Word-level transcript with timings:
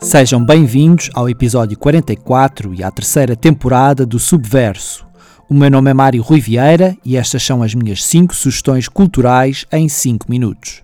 Sejam 0.00 0.44
bem-vindos 0.44 1.10
ao 1.12 1.28
episódio 1.28 1.76
44 1.76 2.72
e 2.74 2.84
à 2.84 2.90
terceira 2.90 3.34
temporada 3.34 4.06
do 4.06 4.18
Subverso. 4.18 5.04
O 5.48 5.54
meu 5.54 5.70
nome 5.70 5.90
é 5.90 5.94
Mário 5.94 6.22
Rui 6.22 6.40
Vieira 6.40 6.96
e 7.04 7.16
estas 7.16 7.42
são 7.42 7.62
as 7.62 7.74
minhas 7.74 8.04
5 8.04 8.34
sugestões 8.34 8.86
culturais 8.86 9.66
em 9.72 9.88
5 9.88 10.30
minutos. 10.30 10.83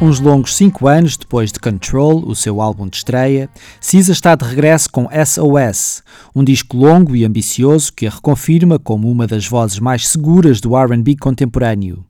Uns 0.00 0.20
longos 0.20 0.54
5 0.54 0.86
anos 0.86 1.16
depois 1.16 1.50
de 1.50 1.58
Control, 1.58 2.22
o 2.26 2.34
seu 2.34 2.60
álbum 2.60 2.86
de 2.86 2.98
estreia, 2.98 3.48
Cisa 3.80 4.12
está 4.12 4.34
de 4.34 4.44
regresso 4.44 4.90
com 4.90 5.08
SOS, 5.10 6.02
um 6.34 6.44
disco 6.44 6.76
longo 6.76 7.16
e 7.16 7.24
ambicioso 7.24 7.92
que 7.92 8.06
a 8.06 8.10
reconfirma 8.10 8.78
como 8.78 9.10
uma 9.10 9.26
das 9.26 9.46
vozes 9.46 9.78
mais 9.78 10.06
seguras 10.06 10.60
do 10.60 10.76
RB 10.76 11.16
contemporâneo. 11.16 12.04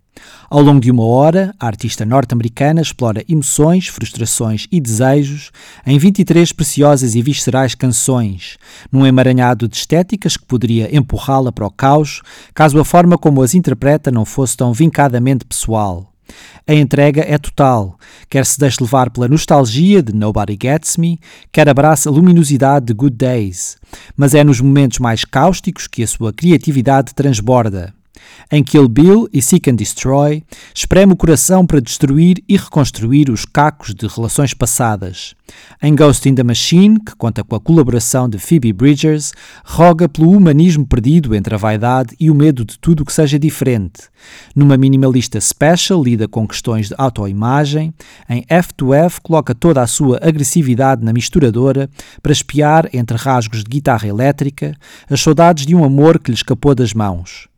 Ao 0.48 0.62
longo 0.62 0.80
de 0.80 0.90
uma 0.90 1.04
hora, 1.04 1.54
a 1.58 1.66
artista 1.66 2.04
norte-americana 2.04 2.80
explora 2.80 3.24
emoções, 3.28 3.88
frustrações 3.88 4.66
e 4.70 4.80
desejos 4.80 5.50
em 5.84 5.98
23 5.98 6.52
preciosas 6.52 7.14
e 7.14 7.22
viscerais 7.22 7.74
canções, 7.74 8.56
num 8.92 9.04
emaranhado 9.04 9.66
de 9.68 9.76
estéticas 9.76 10.36
que 10.36 10.46
poderia 10.46 10.94
empurrá-la 10.96 11.50
para 11.50 11.66
o 11.66 11.70
caos 11.70 12.22
caso 12.54 12.78
a 12.78 12.84
forma 12.84 13.18
como 13.18 13.42
as 13.42 13.54
interpreta 13.54 14.10
não 14.10 14.24
fosse 14.24 14.56
tão 14.56 14.72
vincadamente 14.72 15.44
pessoal. 15.44 16.12
A 16.66 16.74
entrega 16.74 17.24
é 17.26 17.38
total, 17.38 17.98
quer 18.28 18.44
se 18.44 18.58
deixe 18.58 18.82
levar 18.82 19.10
pela 19.10 19.28
nostalgia 19.28 20.02
de 20.02 20.12
Nobody 20.12 20.58
Gets 20.60 20.96
Me, 20.96 21.18
quer 21.52 21.68
abraça 21.68 22.08
a 22.08 22.12
luminosidade 22.12 22.86
de 22.86 22.92
Good 22.92 23.16
Days, 23.16 23.76
mas 24.16 24.34
é 24.34 24.42
nos 24.42 24.60
momentos 24.60 24.98
mais 24.98 25.24
cáusticos 25.24 25.86
que 25.86 26.02
a 26.02 26.08
sua 26.08 26.32
criatividade 26.32 27.14
transborda. 27.14 27.94
Em 28.50 28.62
Kill 28.62 28.88
Bill 28.88 29.28
e 29.32 29.42
Seek 29.42 29.70
and 29.70 29.76
Destroy, 29.76 30.42
espreme 30.74 31.12
o 31.12 31.16
coração 31.16 31.66
para 31.66 31.80
destruir 31.80 32.42
e 32.48 32.56
reconstruir 32.56 33.30
os 33.30 33.44
cacos 33.44 33.94
de 33.94 34.06
relações 34.06 34.54
passadas. 34.54 35.34
Em 35.82 35.94
Ghost 35.94 36.28
in 36.28 36.34
the 36.34 36.42
Machine, 36.42 36.98
que 37.00 37.14
conta 37.16 37.44
com 37.44 37.54
a 37.54 37.60
colaboração 37.60 38.28
de 38.28 38.38
Phoebe 38.38 38.72
Bridgers, 38.72 39.32
roga 39.64 40.08
pelo 40.08 40.30
humanismo 40.30 40.86
perdido 40.86 41.34
entre 41.34 41.54
a 41.54 41.58
vaidade 41.58 42.14
e 42.18 42.30
o 42.30 42.34
medo 42.34 42.64
de 42.64 42.78
tudo 42.78 43.04
que 43.04 43.12
seja 43.12 43.38
diferente. 43.38 44.04
Numa 44.54 44.76
minimalista 44.76 45.40
special, 45.40 46.02
lida 46.02 46.26
com 46.26 46.46
questões 46.46 46.88
de 46.88 46.94
autoimagem. 46.98 47.92
Em 48.28 48.44
F2F, 48.44 49.18
coloca 49.22 49.54
toda 49.54 49.82
a 49.82 49.86
sua 49.86 50.18
agressividade 50.22 51.04
na 51.04 51.12
misturadora 51.12 51.88
para 52.22 52.32
espiar, 52.32 52.88
entre 52.92 53.16
rasgos 53.16 53.62
de 53.62 53.70
guitarra 53.70 54.08
elétrica, 54.08 54.74
as 55.08 55.20
saudades 55.20 55.66
de 55.66 55.74
um 55.74 55.84
amor 55.84 56.18
que 56.18 56.30
lhe 56.30 56.36
escapou 56.36 56.74
das 56.74 56.92
mãos 56.92 57.48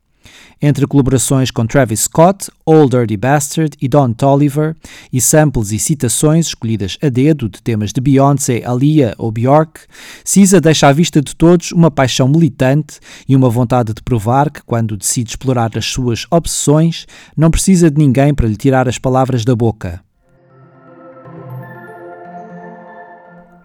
entre 0.61 0.87
colaborações 0.87 1.51
com 1.51 1.67
Travis 1.67 2.01
Scott, 2.01 2.51
Old 2.67 2.97
Dirty 2.97 3.17
Bastard 3.17 3.77
e 3.81 3.89
Don 3.89 4.13
Toliver, 4.13 4.75
e 5.13 5.21
samples 5.21 5.73
e 5.73 5.79
citações 5.79 6.49
escolhidas 6.49 6.99
a 7.03 7.09
dedo 7.09 7.49
de 7.49 7.63
temas 7.63 7.93
de 7.93 8.01
Beyoncé, 8.01 8.63
Alia 8.65 9.15
ou 9.19 9.31
Bjork, 9.31 9.81
Cisa 10.25 10.61
deixa 10.61 10.89
à 10.89 10.93
vista 10.93 11.23
de 11.23 11.35
todos 11.35 11.73
uma 11.73 11.91
paixão 11.91 12.29
militante 12.29 12.99
e 13.29 13.37
uma 13.37 13.49
vontade 13.49 13.93
de 13.95 14.03
provar 14.03 14.51
que, 14.51 14.63
quando 14.63 14.97
decide 14.97 15.31
explorar 15.31 15.71
as 15.77 15.87
suas 15.87 16.27
obsessões, 16.31 17.07
não 17.37 17.51
precisa 17.51 17.91
de 17.91 17.99
ninguém 17.99 18.35
para 18.35 18.49
lhe 18.49 18.57
tirar 18.57 18.89
as 18.89 18.99
palavras 18.99 19.45
da 19.45 19.55
boca. 19.55 20.08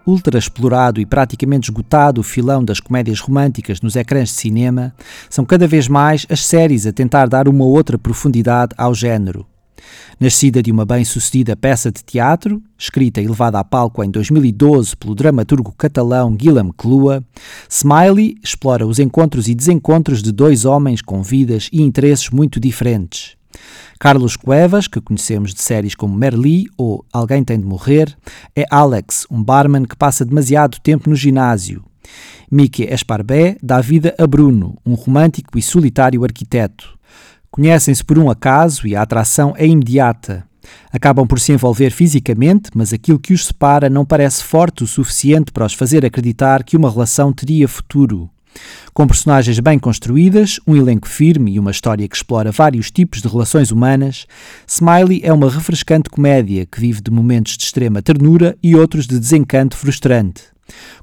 Ultra 0.06 0.38
explorado 0.38 1.00
e 1.00 1.06
praticamente 1.06 1.70
esgotado 1.70 2.20
o 2.20 2.24
filão 2.24 2.64
das 2.64 2.80
comédias 2.80 3.20
românticas 3.20 3.80
nos 3.80 3.96
ecrãs 3.96 4.28
de 4.28 4.34
cinema, 4.34 4.94
são 5.28 5.44
cada 5.44 5.66
vez 5.66 5.88
mais 5.88 6.26
as 6.28 6.44
séries 6.44 6.86
a 6.86 6.92
tentar 6.92 7.26
dar 7.26 7.48
uma 7.48 7.64
outra 7.64 7.98
profundidade 7.98 8.74
ao 8.76 8.94
género. 8.94 9.46
Nascida 10.18 10.62
de 10.62 10.70
uma 10.70 10.84
bem-sucedida 10.84 11.56
peça 11.56 11.90
de 11.90 12.02
teatro, 12.02 12.62
escrita 12.78 13.20
e 13.20 13.26
levada 13.26 13.58
a 13.58 13.64
palco 13.64 14.02
em 14.02 14.10
2012 14.10 14.96
pelo 14.96 15.14
dramaturgo 15.14 15.74
catalão 15.76 16.34
Guillaume 16.34 16.72
Clua, 16.76 17.22
Smiley 17.68 18.36
explora 18.42 18.86
os 18.86 18.98
encontros 18.98 19.48
e 19.48 19.54
desencontros 19.54 20.22
de 20.22 20.32
dois 20.32 20.64
homens 20.64 21.02
com 21.02 21.22
vidas 21.22 21.68
e 21.72 21.82
interesses 21.82 22.30
muito 22.30 22.60
diferentes. 22.60 23.36
Carlos 23.98 24.36
Cuevas, 24.36 24.88
que 24.88 25.00
conhecemos 25.00 25.54
de 25.54 25.62
séries 25.62 25.94
como 25.94 26.16
Merli 26.16 26.66
ou 26.76 27.04
Alguém 27.12 27.44
Tem 27.44 27.58
de 27.58 27.64
Morrer, 27.64 28.14
é 28.54 28.64
Alex, 28.70 29.26
um 29.30 29.42
barman 29.42 29.84
que 29.84 29.96
passa 29.96 30.24
demasiado 30.24 30.78
tempo 30.80 31.08
no 31.08 31.16
ginásio. 31.16 31.84
Mickey 32.50 32.84
Esparbé 32.84 33.56
dá 33.62 33.80
vida 33.80 34.14
a 34.18 34.26
Bruno, 34.26 34.76
um 34.84 34.94
romântico 34.94 35.58
e 35.58 35.62
solitário 35.62 36.22
arquiteto. 36.24 36.98
Conhecem-se 37.50 38.04
por 38.04 38.18
um 38.18 38.28
acaso 38.28 38.86
e 38.86 38.96
a 38.96 39.02
atração 39.02 39.54
é 39.56 39.66
imediata. 39.66 40.44
Acabam 40.92 41.26
por 41.26 41.38
se 41.38 41.52
envolver 41.52 41.90
fisicamente, 41.90 42.70
mas 42.74 42.92
aquilo 42.92 43.18
que 43.18 43.32
os 43.32 43.46
separa 43.46 43.88
não 43.88 44.04
parece 44.04 44.42
forte 44.42 44.82
o 44.82 44.86
suficiente 44.86 45.52
para 45.52 45.66
os 45.66 45.74
fazer 45.74 46.04
acreditar 46.04 46.64
que 46.64 46.76
uma 46.76 46.90
relação 46.90 47.32
teria 47.32 47.68
futuro. 47.68 48.30
Com 48.92 49.06
personagens 49.06 49.58
bem 49.60 49.78
construídas, 49.78 50.60
um 50.66 50.76
elenco 50.76 51.08
firme 51.08 51.52
e 51.52 51.58
uma 51.58 51.70
história 51.70 52.06
que 52.06 52.16
explora 52.16 52.52
vários 52.52 52.90
tipos 52.90 53.20
de 53.20 53.28
relações 53.28 53.70
humanas, 53.70 54.26
Smiley 54.66 55.20
é 55.24 55.32
uma 55.32 55.50
refrescante 55.50 56.08
comédia 56.08 56.64
que 56.66 56.80
vive 56.80 57.00
de 57.00 57.10
momentos 57.10 57.56
de 57.56 57.64
extrema 57.64 58.00
ternura 58.00 58.56
e 58.62 58.76
outros 58.76 59.06
de 59.06 59.18
desencanto 59.18 59.76
frustrante. 59.76 60.54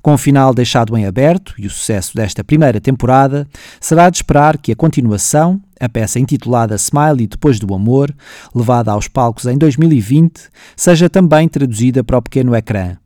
Com 0.01 0.13
o 0.13 0.17
final 0.17 0.53
deixado 0.53 0.97
em 0.97 1.05
aberto 1.05 1.53
e 1.57 1.67
o 1.67 1.69
sucesso 1.69 2.15
desta 2.15 2.43
primeira 2.43 2.81
temporada, 2.81 3.47
será 3.79 4.09
de 4.09 4.17
esperar 4.17 4.57
que 4.57 4.71
a 4.71 4.75
continuação, 4.75 5.61
a 5.79 5.87
peça 5.87 6.19
intitulada 6.19 6.75
Smiley 6.75 7.27
Depois 7.27 7.59
do 7.59 7.73
Amor, 7.73 8.13
levada 8.55 8.91
aos 8.91 9.07
palcos 9.07 9.45
em 9.45 9.57
2020, 9.57 10.49
seja 10.75 11.09
também 11.09 11.47
traduzida 11.47 12.03
para 12.03 12.17
o 12.17 12.21
pequeno 12.21 12.55
ecrã. 12.55 13.00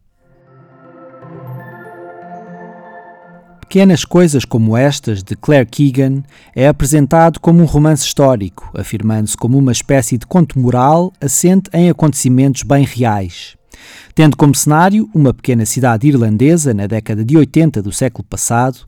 Pequenas 3.76 4.06
Coisas 4.06 4.46
como 4.46 4.78
estas, 4.78 5.22
de 5.22 5.36
Claire 5.36 5.66
Keegan, 5.66 6.24
é 6.56 6.66
apresentado 6.66 7.42
como 7.42 7.62
um 7.62 7.66
romance 7.66 8.06
histórico, 8.06 8.72
afirmando-se 8.74 9.36
como 9.36 9.58
uma 9.58 9.74
espécie 9.74 10.18
de 10.18 10.26
conto 10.26 10.58
moral 10.58 11.12
assente 11.20 11.70
em 11.74 11.90
acontecimentos 11.90 12.64
bem 12.64 12.86
reais 12.86 13.55
tendo 14.14 14.38
como 14.38 14.56
cenário 14.56 15.10
uma 15.14 15.34
pequena 15.34 15.66
cidade 15.66 16.08
irlandesa 16.08 16.74
na 16.74 16.88
década 16.88 17.24
de 17.24 17.38
80 17.38 17.82
do 17.82 17.92
século 17.92 18.24
passado, 18.24 18.80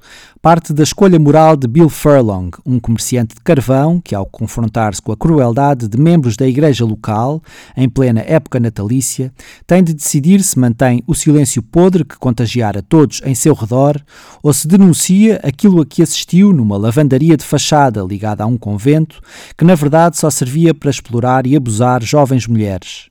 parte 0.42 0.72
da 0.72 0.84
escolha 0.84 1.20
moral 1.20 1.58
de 1.58 1.68
Bill 1.68 1.90
Furlong, 1.90 2.52
um 2.66 2.80
comerciante 2.80 3.36
de 3.36 3.42
carvão 3.42 4.00
que, 4.00 4.16
ao 4.16 4.26
confrontar-se 4.26 5.02
com 5.02 5.12
a 5.12 5.18
crueldade 5.18 5.88
de 5.88 5.98
membros 6.00 6.38
da 6.38 6.48
igreja 6.48 6.86
local, 6.86 7.42
em 7.76 7.90
plena 7.90 8.24
época 8.26 8.60
natalícia, 8.60 9.34
tem 9.66 9.84
de 9.84 9.94
decidir 9.94 10.42
se 10.42 10.58
mantém 10.58 11.04
o 11.06 11.14
silêncio 11.14 11.62
podre 11.62 12.06
que 12.06 12.18
contagiara 12.18 12.82
todos 12.82 13.22
em 13.26 13.36
seu 13.36 13.54
redor 13.54 14.02
ou 14.42 14.54
se 14.54 14.68
denuncia 14.68 15.42
aquilo 15.44 15.82
a 15.82 15.86
que 15.86 16.02
assistiu 16.02 16.54
numa 16.54 16.78
lavandaria 16.78 17.36
de 17.36 17.44
fachada 17.44 18.02
ligada 18.02 18.44
a 18.44 18.48
um 18.48 18.58
convento 18.58 19.20
que, 19.58 19.66
na 19.66 19.76
verdade, 19.76 20.18
só 20.18 20.30
servia 20.30 20.74
para 20.74 20.90
explorar 20.90 21.46
e 21.46 21.56
abusar 21.56 22.02
jovens 22.04 22.48
mulheres. 22.48 23.10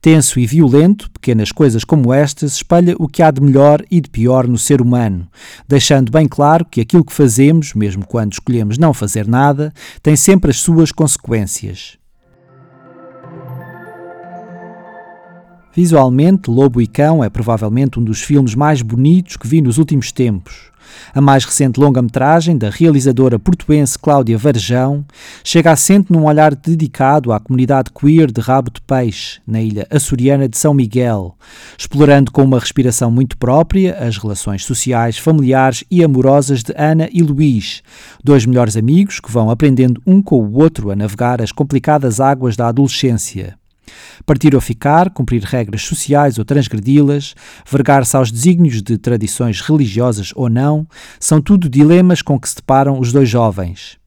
Tenso 0.00 0.38
e 0.38 0.46
violento, 0.46 1.10
pequenas 1.10 1.52
coisas 1.52 1.84
como 1.84 2.12
estas 2.12 2.54
espalha 2.54 2.94
o 2.98 3.08
que 3.08 3.22
há 3.22 3.30
de 3.30 3.40
melhor 3.40 3.84
e 3.90 4.00
de 4.00 4.08
pior 4.08 4.46
no 4.46 4.58
ser 4.58 4.80
humano, 4.80 5.28
deixando 5.66 6.12
bem 6.12 6.26
claro 6.28 6.64
que 6.64 6.80
aquilo 6.80 7.04
que 7.04 7.12
fazemos, 7.12 7.74
mesmo 7.74 8.06
quando 8.06 8.32
escolhemos 8.32 8.78
não 8.78 8.94
fazer 8.94 9.26
nada, 9.26 9.72
tem 10.02 10.16
sempre 10.16 10.50
as 10.50 10.58
suas 10.58 10.92
consequências. 10.92 11.98
Visualmente, 15.78 16.50
Lobo 16.50 16.82
e 16.82 16.88
Cão 16.88 17.22
é 17.22 17.30
provavelmente 17.30 18.00
um 18.00 18.02
dos 18.02 18.20
filmes 18.20 18.56
mais 18.56 18.82
bonitos 18.82 19.36
que 19.36 19.46
vi 19.46 19.60
nos 19.62 19.78
últimos 19.78 20.10
tempos. 20.10 20.72
A 21.14 21.20
mais 21.20 21.44
recente 21.44 21.78
longa-metragem, 21.78 22.58
da 22.58 22.68
realizadora 22.68 23.38
portuense 23.38 23.96
Cláudia 23.96 24.36
Varjão, 24.36 25.04
chega 25.44 25.70
assente 25.70 26.12
num 26.12 26.24
olhar 26.24 26.52
dedicado 26.56 27.32
à 27.32 27.38
comunidade 27.38 27.92
queer 27.92 28.32
de 28.32 28.40
Rabo 28.40 28.72
de 28.72 28.80
Peixe, 28.80 29.40
na 29.46 29.62
ilha 29.62 29.86
açoriana 29.88 30.48
de 30.48 30.58
São 30.58 30.74
Miguel, 30.74 31.36
explorando 31.78 32.32
com 32.32 32.42
uma 32.42 32.58
respiração 32.58 33.08
muito 33.08 33.38
própria 33.38 33.96
as 34.00 34.18
relações 34.18 34.64
sociais, 34.64 35.16
familiares 35.16 35.84
e 35.88 36.02
amorosas 36.02 36.64
de 36.64 36.74
Ana 36.76 37.08
e 37.12 37.22
Luís, 37.22 37.84
dois 38.24 38.44
melhores 38.44 38.76
amigos 38.76 39.20
que 39.20 39.30
vão 39.30 39.48
aprendendo 39.48 40.02
um 40.04 40.20
com 40.20 40.42
o 40.42 40.54
outro 40.54 40.90
a 40.90 40.96
navegar 40.96 41.40
as 41.40 41.52
complicadas 41.52 42.18
águas 42.18 42.56
da 42.56 42.66
adolescência. 42.66 43.56
Partir 44.24 44.54
ou 44.54 44.60
ficar, 44.60 45.10
cumprir 45.10 45.42
regras 45.42 45.82
sociais 45.82 46.38
ou 46.38 46.44
transgredi-las, 46.44 47.34
vergar-se 47.70 48.16
aos 48.16 48.30
desígnios 48.30 48.82
de 48.82 48.98
tradições 48.98 49.60
religiosas 49.60 50.32
ou 50.34 50.48
não, 50.48 50.86
são 51.18 51.40
tudo 51.40 51.68
dilemas 51.68 52.22
com 52.22 52.38
que 52.38 52.48
se 52.48 52.56
deparam 52.56 52.98
os 52.98 53.12
dois 53.12 53.28
jovens. 53.28 53.98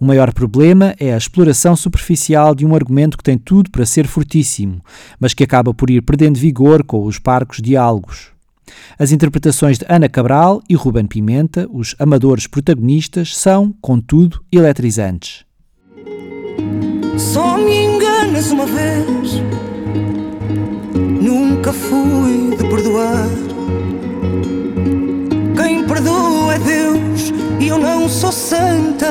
O 0.00 0.04
maior 0.04 0.32
problema 0.32 0.94
é 0.98 1.12
a 1.12 1.16
exploração 1.16 1.76
superficial 1.76 2.54
de 2.54 2.64
um 2.64 2.74
argumento 2.74 3.18
que 3.18 3.24
tem 3.24 3.36
tudo 3.36 3.70
para 3.70 3.84
ser 3.84 4.06
fortíssimo, 4.06 4.82
mas 5.20 5.34
que 5.34 5.44
acaba 5.44 5.74
por 5.74 5.90
ir 5.90 6.02
perdendo 6.02 6.38
vigor 6.38 6.82
com 6.82 7.04
os 7.04 7.18
parcos 7.18 7.58
diálogos. 7.60 8.28
As 8.98 9.12
interpretações 9.12 9.78
de 9.78 9.86
Ana 9.88 10.08
Cabral 10.08 10.62
e 10.68 10.74
Ruben 10.74 11.06
Pimenta, 11.06 11.66
os 11.70 11.94
amadores 11.98 12.46
protagonistas, 12.46 13.36
são, 13.36 13.74
contudo, 13.80 14.42
eletrizantes. 14.52 15.44
Enganas 18.18 18.50
uma 18.50 18.66
vez, 18.66 19.40
nunca 21.20 21.72
fui 21.72 22.56
de 22.56 22.68
perdoar. 22.68 23.28
Quem 25.56 25.86
perdoa 25.86 26.54
é 26.54 26.58
Deus 26.58 27.32
e 27.60 27.68
eu 27.68 27.78
não 27.78 28.08
sou 28.08 28.32
santa. 28.32 29.06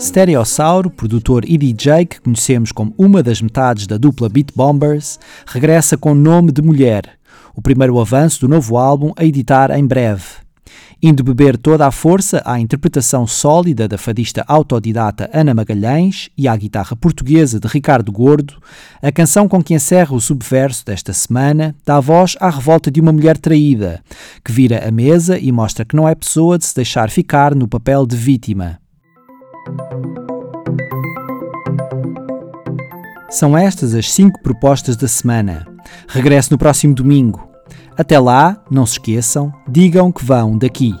Stereossauro, 0.00 0.90
produtor 0.90 1.44
e 1.46 1.58
DJ 1.58 2.06
que 2.06 2.20
conhecemos 2.20 2.72
como 2.72 2.94
uma 2.96 3.22
das 3.22 3.42
metades 3.42 3.86
da 3.86 3.98
dupla 3.98 4.30
Beat 4.30 4.48
Bombers, 4.54 5.18
regressa 5.46 5.98
com 5.98 6.14
nome 6.14 6.52
de 6.52 6.62
mulher, 6.62 7.18
o 7.54 7.60
primeiro 7.60 8.00
avanço 8.00 8.40
do 8.40 8.48
novo 8.48 8.78
álbum 8.78 9.12
a 9.14 9.24
editar 9.24 9.70
em 9.70 9.86
breve. 9.86 10.49
Indo 11.02 11.24
beber 11.24 11.56
toda 11.56 11.86
a 11.86 11.90
força 11.90 12.42
à 12.44 12.60
interpretação 12.60 13.26
sólida 13.26 13.88
da 13.88 13.96
fadista 13.96 14.44
autodidata 14.46 15.30
Ana 15.32 15.54
Magalhães 15.54 16.28
e 16.36 16.46
à 16.46 16.54
guitarra 16.54 16.94
portuguesa 16.94 17.58
de 17.58 17.66
Ricardo 17.66 18.12
Gordo, 18.12 18.60
a 19.00 19.10
canção 19.10 19.48
com 19.48 19.62
que 19.62 19.72
encerra 19.72 20.14
o 20.14 20.20
subverso 20.20 20.84
desta 20.84 21.14
semana 21.14 21.74
dá 21.86 21.98
voz 22.00 22.36
à 22.38 22.50
revolta 22.50 22.90
de 22.90 23.00
uma 23.00 23.12
mulher 23.12 23.38
traída, 23.38 24.02
que 24.44 24.52
vira 24.52 24.86
a 24.86 24.90
mesa 24.90 25.38
e 25.38 25.50
mostra 25.50 25.86
que 25.86 25.96
não 25.96 26.06
é 26.06 26.14
pessoa 26.14 26.58
de 26.58 26.66
se 26.66 26.74
deixar 26.74 27.08
ficar 27.08 27.54
no 27.54 27.66
papel 27.66 28.06
de 28.06 28.16
vítima. 28.16 28.78
São 33.30 33.56
estas 33.56 33.94
as 33.94 34.12
cinco 34.12 34.42
propostas 34.42 34.96
da 34.96 35.08
semana. 35.08 35.66
Regresso 36.08 36.52
no 36.52 36.58
próximo 36.58 36.94
domingo. 36.94 37.49
Até 38.00 38.18
lá, 38.18 38.56
não 38.70 38.86
se 38.86 38.92
esqueçam, 38.92 39.52
digam 39.68 40.10
que 40.10 40.24
vão 40.24 40.56
daqui. 40.56 40.94